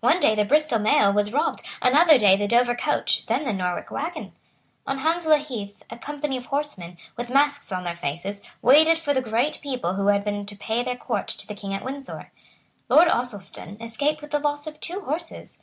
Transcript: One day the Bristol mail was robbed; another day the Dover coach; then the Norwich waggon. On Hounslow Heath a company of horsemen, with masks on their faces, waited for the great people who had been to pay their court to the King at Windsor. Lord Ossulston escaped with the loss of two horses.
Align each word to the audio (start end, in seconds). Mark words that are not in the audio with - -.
One 0.00 0.20
day 0.20 0.34
the 0.34 0.44
Bristol 0.44 0.78
mail 0.78 1.10
was 1.10 1.32
robbed; 1.32 1.62
another 1.80 2.18
day 2.18 2.36
the 2.36 2.46
Dover 2.46 2.74
coach; 2.74 3.24
then 3.24 3.46
the 3.46 3.52
Norwich 3.54 3.90
waggon. 3.90 4.34
On 4.86 4.98
Hounslow 4.98 5.36
Heath 5.38 5.82
a 5.88 5.96
company 5.96 6.36
of 6.36 6.44
horsemen, 6.44 6.98
with 7.16 7.30
masks 7.30 7.72
on 7.72 7.84
their 7.84 7.96
faces, 7.96 8.42
waited 8.60 8.98
for 8.98 9.14
the 9.14 9.22
great 9.22 9.58
people 9.62 9.94
who 9.94 10.08
had 10.08 10.22
been 10.22 10.44
to 10.44 10.54
pay 10.54 10.82
their 10.82 10.96
court 10.96 11.28
to 11.28 11.46
the 11.46 11.54
King 11.54 11.72
at 11.72 11.82
Windsor. 11.82 12.30
Lord 12.90 13.08
Ossulston 13.08 13.80
escaped 13.80 14.20
with 14.20 14.32
the 14.32 14.38
loss 14.38 14.66
of 14.66 14.80
two 14.80 15.00
horses. 15.00 15.58